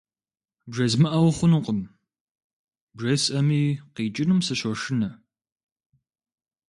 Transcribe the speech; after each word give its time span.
БжезмыӀэу 0.69 1.29
хъунукъым, 1.35 1.79
бжесӀэми 2.95 3.63
къикӀынум 3.93 4.39
сыщошынэ. 4.45 5.09